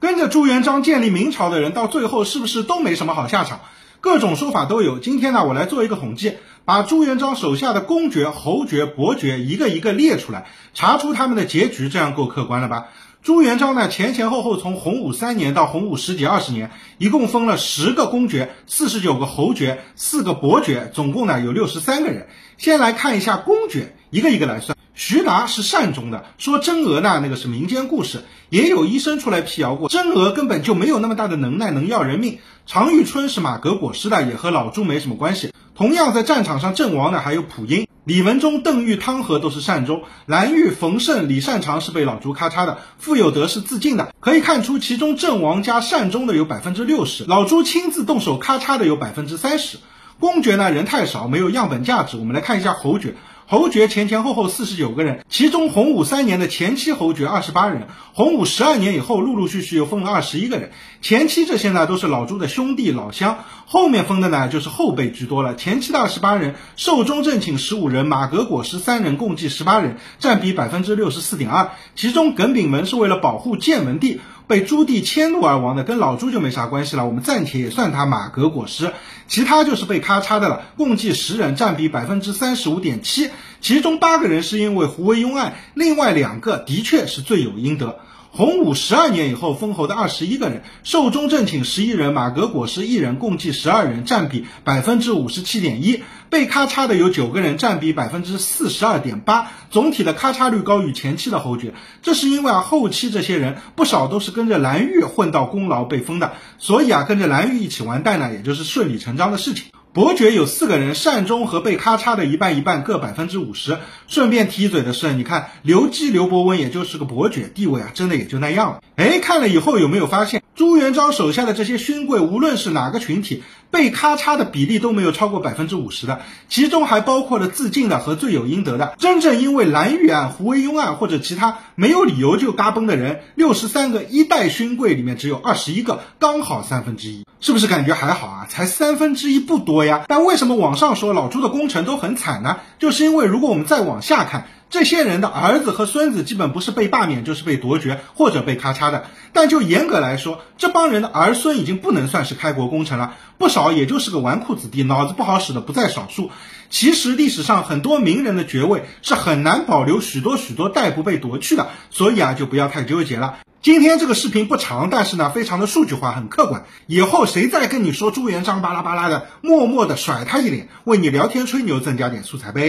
[0.00, 3.60] 跟着朱元璋建立明朝的人，到最后是不是都没什么好下场？
[4.00, 5.00] 各种说法都有。
[5.00, 12.86] 今天呢，我来做一个统计，把朱元璋手下的公爵、侯爵、伯爵一个一个列出来，查出他们的结局，这样够客观了吧？
[13.24, 22.28] 朱元璋呢，前前后后从洪武三年到洪武十几二十年，一共封了十个公爵、四十九个侯爵、四个伯爵，总共呢有六十三个人。
[22.56, 24.77] 先来看一下公爵，一个一个来算。
[24.98, 32.40] 徐达是善终的，说真娥呢，那个是民间故事，也有医生出来辟谣过，真娥根本就没有那么大的能耐能要人命。
[32.66, 35.52] 常遇春是马革裹尸的，也和老朱没什么关系。
[35.76, 44.12] 同样在战场上阵亡的还有溥英、李文忠、邓玉、汤和都是善终，蓝玉、冯胜、李善长是被老朱咔嚓的，傅有德是自尽的。
[44.18, 49.78] 可以看出，其中阵亡加善终的有百分之六十，老朱亲自动手咔嚓的有百分之三十。
[50.18, 52.16] 公爵呢人太少，没有样本价值。
[52.16, 53.14] 我们来看一下侯爵。
[53.50, 60.70] 侯爵前前后后四十九个人，其中洪武三年的前期侯爵二十八人，洪武十二年以后陆陆续续又封了二十一个人。
[61.00, 65.56] 前期这些呢都是老朱的兄弟老乡，后面封的呢就是后辈居多了。
[65.56, 71.70] 前期的二十八人，寿终正寝十五人，马革裹尸三人，共计十八人，占比百分之六十四点二。
[71.96, 74.20] 其中耿炳文是为了保护建文帝。
[74.48, 77.06] 被朱棣迁怒而亡的，跟老朱就没啥关系了。
[77.06, 78.92] 我们暂且也算他马革裹尸，
[79.28, 80.62] 其他就是被咔嚓的了。
[80.76, 83.30] 共计十人，占比百分之三十五点七。
[83.60, 87.98] 其中八个人是因为胡惟庸案，另外两个的确是罪有应得。
[88.30, 96.02] 洪武十二年以后封侯的二十一个人，寿终正寝十一人，马革裹尸一人，共计十二人，占比百分之五十七点一。
[96.30, 99.50] 被咔嚓的有九个人，占比百分之四十二点八。
[99.70, 109.64] 总体的咔嚓率高于前期的侯爵，这是因为啊，后期这些人不少都是跟着蓝玉混到功劳被封的，所以啊，跟着蓝玉一起完蛋呢，也就是顺理成章的事情。
[109.98, 113.78] 伯爵有四个人，善终和被咔嚓的一半一半，各百分之五十。
[114.06, 118.80] 顺便提一嘴的是，你看刘基、刘伯温，也就是个伯爵，地位啊，真的也就那样了。
[118.94, 128.96] 哎，看了以后有没有发现，朱元璋手下的这些勋贵，无论是哪个群体，被咔嚓的比例都没有超过百分之五十的，其中还包括了自尽的和罪有应得的。
[128.98, 137.24] 真正因为蓝玉案、胡惟庸案或者其他没有理由就嘎嘣的人，六十三个一代勋贵里面只有二十一个，刚好三分之一。
[137.40, 138.46] 是不是感觉还好啊？
[138.48, 140.06] 才三分之一不多呀。
[140.08, 142.56] 但为什么网上说老朱的功臣都很惨呢？
[142.80, 149.06] 就是因为如果我们再往下看，这些人的儿子和孙子基本不是被罢免，就是被夺爵或者被咔嚓的。
[149.32, 156.30] 但就严格来说，这帮人的儿孙已经不能算是开国功臣了，不少也就是个纨绔子弟，脑子不好使的不在少数。
[156.68, 163.38] 其实历史上很多名人的爵位是很难保留许多许多代不被夺去的，所以啊，就不要太纠结了。
[163.60, 166.64] 今天这个视频不长，但是呢，非常的数据化，很客观。
[166.86, 172.66] 以后谁再跟你说朱元璋巴拉巴拉的，默默的甩他一脸，为你聊天吹牛，增加点素材呗。